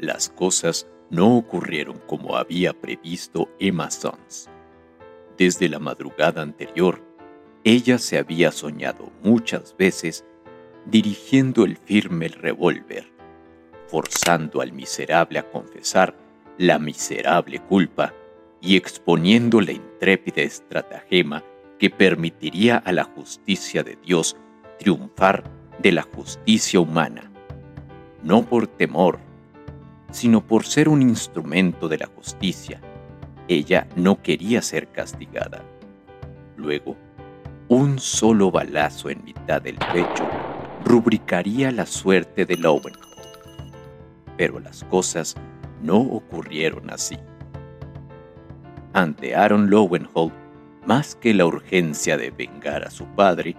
Las 0.00 0.30
cosas 0.30 0.86
no 1.10 1.36
ocurrieron 1.36 1.98
como 2.06 2.38
había 2.38 2.72
previsto 2.72 3.50
Emma 3.58 3.90
Sons. 3.90 4.48
Desde 5.36 5.68
la 5.68 5.78
madrugada 5.78 6.40
anterior, 6.40 7.04
ella 7.64 7.98
se 7.98 8.16
había 8.16 8.50
soñado 8.50 9.12
muchas 9.22 9.76
veces 9.76 10.24
dirigiendo 10.86 11.66
el 11.66 11.76
firme 11.76 12.28
revólver, 12.28 13.12
forzando 13.88 14.62
al 14.62 14.72
miserable 14.72 15.38
a 15.38 15.50
confesar 15.50 16.16
la 16.56 16.78
miserable 16.78 17.58
culpa 17.58 18.14
y 18.62 18.76
exponiendo 18.76 19.60
la 19.60 19.72
intrépida 19.72 20.40
estratagema 20.40 21.44
que 21.78 21.90
permitiría 21.90 22.78
a 22.78 22.92
la 22.92 23.04
justicia 23.04 23.82
de 23.82 23.98
Dios 24.02 24.34
triunfar 24.78 25.44
de 25.78 25.92
la 25.92 26.02
justicia 26.04 26.80
humana, 26.80 27.30
no 28.22 28.46
por 28.46 28.66
temor, 28.66 29.28
sino 30.10 30.46
por 30.46 30.64
ser 30.64 30.88
un 30.88 31.02
instrumento 31.02 31.88
de 31.88 31.98
la 31.98 32.06
justicia. 32.06 32.80
Ella 33.48 33.86
no 33.96 34.22
quería 34.22 34.62
ser 34.62 34.88
castigada. 34.88 35.62
Luego, 36.56 36.96
un 37.68 37.98
solo 37.98 38.50
balazo 38.50 39.10
en 39.10 39.24
mitad 39.24 39.62
del 39.62 39.76
pecho 39.76 40.28
rubricaría 40.84 41.70
la 41.70 41.86
suerte 41.86 42.44
de 42.44 42.56
Lowenhold. 42.56 42.98
Pero 44.36 44.58
las 44.60 44.84
cosas 44.84 45.36
no 45.82 45.98
ocurrieron 45.98 46.90
así. 46.90 47.16
Ante 48.92 49.36
Aaron 49.36 49.70
Lowenhold, 49.70 50.32
más 50.86 51.14
que 51.14 51.34
la 51.34 51.46
urgencia 51.46 52.16
de 52.16 52.30
vengar 52.30 52.82
a 52.84 52.90
su 52.90 53.04
padre, 53.06 53.56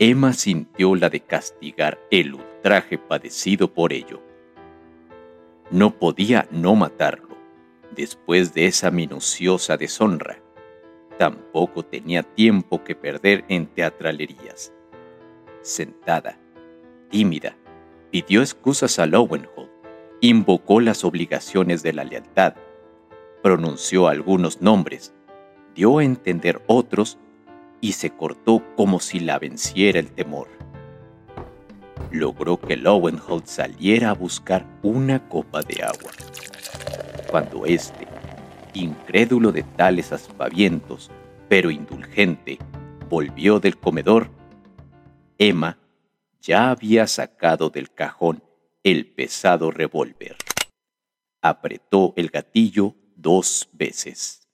Emma 0.00 0.32
sintió 0.32 0.94
la 0.94 1.10
de 1.10 1.20
castigar 1.20 1.98
el 2.10 2.34
ultraje 2.34 2.98
padecido 2.98 3.72
por 3.72 3.92
ello. 3.92 4.22
No 5.70 5.90
podía 5.90 6.48
no 6.50 6.74
matarlo 6.74 7.28
después 7.94 8.54
de 8.54 8.66
esa 8.66 8.90
minuciosa 8.90 9.76
deshonra. 9.76 10.40
Tampoco 11.18 11.82
tenía 11.82 12.22
tiempo 12.22 12.84
que 12.84 12.94
perder 12.94 13.44
en 13.48 13.66
teatralerías. 13.66 14.72
Sentada, 15.62 16.38
tímida, 17.10 17.56
pidió 18.10 18.40
excusas 18.40 18.98
a 18.98 19.06
Lowenhold, 19.06 19.68
invocó 20.20 20.80
las 20.80 21.04
obligaciones 21.04 21.82
de 21.82 21.92
la 21.92 22.04
lealtad, 22.04 22.54
pronunció 23.42 24.08
algunos 24.08 24.62
nombres, 24.62 25.12
dio 25.74 25.98
a 25.98 26.04
entender 26.04 26.62
otros 26.66 27.18
y 27.80 27.92
se 27.92 28.10
cortó 28.10 28.62
como 28.76 29.00
si 29.00 29.20
la 29.20 29.38
venciera 29.38 29.98
el 29.98 30.12
temor. 30.12 30.57
Logró 32.10 32.58
que 32.58 32.76
Lowenhold 32.76 33.46
saliera 33.46 34.10
a 34.10 34.14
buscar 34.14 34.66
una 34.82 35.28
copa 35.28 35.62
de 35.62 35.82
agua. 35.82 36.10
Cuando 37.30 37.66
éste, 37.66 38.08
incrédulo 38.74 39.52
de 39.52 39.62
tales 39.62 40.12
aspavientos, 40.12 41.10
pero 41.48 41.70
indulgente, 41.70 42.58
volvió 43.08 43.60
del 43.60 43.76
comedor, 43.76 44.30
Emma 45.38 45.78
ya 46.40 46.70
había 46.70 47.06
sacado 47.06 47.70
del 47.70 47.92
cajón 47.92 48.42
el 48.82 49.06
pesado 49.06 49.70
revólver. 49.70 50.36
Apretó 51.42 52.14
el 52.16 52.28
gatillo 52.28 52.94
dos 53.16 53.68
veces. 53.72 54.47